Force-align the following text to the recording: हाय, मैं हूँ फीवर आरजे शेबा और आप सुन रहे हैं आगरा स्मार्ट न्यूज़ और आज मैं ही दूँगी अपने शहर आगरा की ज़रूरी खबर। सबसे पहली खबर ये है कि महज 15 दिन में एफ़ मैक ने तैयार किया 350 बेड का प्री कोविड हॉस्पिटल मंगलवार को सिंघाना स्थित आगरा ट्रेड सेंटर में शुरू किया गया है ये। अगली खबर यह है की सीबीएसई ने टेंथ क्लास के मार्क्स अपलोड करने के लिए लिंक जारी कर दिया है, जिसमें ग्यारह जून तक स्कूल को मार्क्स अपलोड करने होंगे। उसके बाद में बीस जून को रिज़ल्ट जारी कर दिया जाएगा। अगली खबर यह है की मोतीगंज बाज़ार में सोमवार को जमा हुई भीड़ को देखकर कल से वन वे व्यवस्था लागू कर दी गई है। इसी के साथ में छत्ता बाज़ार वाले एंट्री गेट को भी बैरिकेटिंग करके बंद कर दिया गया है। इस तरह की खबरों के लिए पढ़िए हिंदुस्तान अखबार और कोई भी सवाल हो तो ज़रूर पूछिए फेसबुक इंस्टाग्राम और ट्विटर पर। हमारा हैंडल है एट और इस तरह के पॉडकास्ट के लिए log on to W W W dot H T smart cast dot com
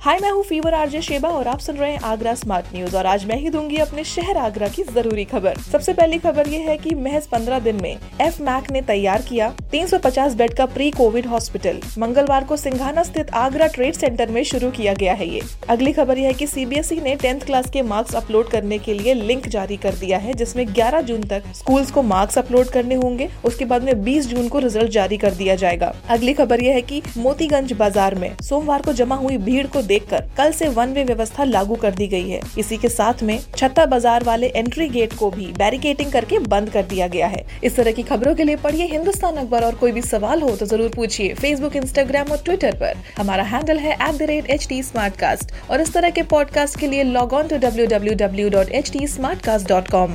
हाय, 0.00 0.18
मैं 0.22 0.30
हूँ 0.30 0.42
फीवर 0.44 0.74
आरजे 0.74 1.00
शेबा 1.02 1.28
और 1.28 1.48
आप 1.48 1.58
सुन 1.58 1.76
रहे 1.76 1.90
हैं 1.92 1.98
आगरा 2.00 2.34
स्मार्ट 2.34 2.66
न्यूज़ 2.74 2.96
और 2.96 3.06
आज 3.06 3.24
मैं 3.26 3.36
ही 3.36 3.50
दूँगी 3.50 3.76
अपने 3.76 4.02
शहर 4.04 4.36
आगरा 4.36 4.66
की 4.68 4.82
ज़रूरी 4.84 5.24
खबर। 5.24 5.56
सबसे 5.62 5.92
पहली 5.92 6.18
खबर 6.18 6.48
ये 6.48 6.58
है 6.58 6.76
कि 6.78 6.94
महज 6.94 7.26
15 7.28 7.60
दिन 7.60 7.80
में 7.82 7.96
एफ़ 8.20 8.40
मैक 8.42 8.70
ने 8.70 8.82
तैयार 8.82 9.22
किया 9.22 9.50
350 9.72 10.34
बेड 10.34 10.54
का 10.54 10.66
प्री 10.66 10.90
कोविड 10.90 11.26
हॉस्पिटल 11.26 11.80
मंगलवार 11.98 12.44
को 12.44 12.56
सिंघाना 12.56 13.02
स्थित 13.02 13.30
आगरा 13.34 13.66
ट्रेड 13.66 13.94
सेंटर 13.94 14.30
में 14.30 14.42
शुरू 14.44 14.70
किया 14.70 14.94
गया 14.94 15.14
है 15.14 15.28
ये। 15.28 15.40
अगली 15.68 15.92
खबर 15.92 16.18
यह 16.18 16.26
है 16.26 16.34
की 16.34 16.46
सीबीएसई 16.46 17.00
ने 17.00 17.14
टेंथ 17.16 17.40
क्लास 17.40 17.70
के 17.70 17.82
मार्क्स 17.84 18.14
अपलोड 18.14 18.50
करने 18.50 18.78
के 18.78 18.94
लिए 18.94 19.14
लिंक 19.14 19.48
जारी 19.48 19.76
कर 19.76 19.94
दिया 19.94 20.18
है, 20.18 20.34
जिसमें 20.34 20.66
ग्यारह 20.68 21.00
जून 21.02 21.22
तक 21.24 21.52
स्कूल 21.56 21.86
को 21.86 22.02
मार्क्स 22.04 22.38
अपलोड 22.38 22.68
करने 22.68 22.94
होंगे। 22.94 23.28
उसके 23.44 23.64
बाद 23.64 23.82
में 23.82 24.04
बीस 24.04 24.28
जून 24.28 24.48
को 24.48 24.58
रिज़ल्ट 24.58 24.90
जारी 24.90 25.16
कर 25.16 25.34
दिया 25.34 25.54
जाएगा। 25.56 25.92
अगली 26.10 26.34
खबर 26.34 26.62
यह 26.62 26.74
है 26.74 26.82
की 26.82 27.02
मोतीगंज 27.16 27.72
बाज़ार 27.74 28.14
में 28.14 28.30
सोमवार 28.42 28.82
को 28.82 28.92
जमा 28.94 29.16
हुई 29.16 29.36
भीड़ 29.40 29.66
को 29.66 29.82
देखकर 29.86 30.24
कल 30.38 30.52
से 30.52 30.68
वन 30.70 30.92
वे 30.92 31.04
व्यवस्था 31.04 31.44
लागू 31.44 31.74
कर 31.76 31.94
दी 31.94 32.06
गई 32.08 32.28
है। 32.28 32.40
इसी 32.58 32.76
के 32.76 32.88
साथ 32.88 33.22
में 33.22 33.38
छत्ता 33.56 33.86
बाज़ार 33.86 34.24
वाले 34.24 34.46
एंट्री 34.48 34.88
गेट 34.88 35.12
को 35.14 35.30
भी 35.30 35.46
बैरिकेटिंग 35.58 36.12
करके 36.12 36.38
बंद 36.46 36.70
कर 36.70 36.82
दिया 36.84 37.06
गया 37.08 37.26
है। 37.26 37.44
इस 37.64 37.76
तरह 37.76 37.92
की 37.92 38.02
खबरों 38.02 38.34
के 38.34 38.44
लिए 38.44 38.56
पढ़िए 38.58 38.86
हिंदुस्तान 38.86 39.36
अखबार 39.36 39.64
और 39.64 39.74
कोई 39.74 39.92
भी 39.92 40.02
सवाल 40.02 40.42
हो 40.42 40.54
तो 40.56 40.66
ज़रूर 40.66 40.90
पूछिए 40.96 41.34
फेसबुक 41.34 41.76
इंस्टाग्राम 41.76 42.32
और 42.32 42.42
ट्विटर 42.44 42.76
पर। 42.76 43.02
हमारा 43.18 43.44
हैंडल 43.44 43.78
है 43.78 43.96
एट 44.02 44.74
और 45.70 45.80
इस 45.80 45.92
तरह 45.94 46.10
के 46.10 46.22
पॉडकास्ट 46.30 46.78
के 46.80 46.86
लिए 46.86 47.02
log 47.04 47.32
on 47.32 47.48
to 47.48 47.56
W 47.58 47.86
W 47.86 48.14
W 48.16 48.48
dot 48.50 48.70
H 48.70 48.90
T 48.92 49.06
smart 49.08 49.42
cast 49.42 49.68
dot 49.68 49.88
com 49.88 50.14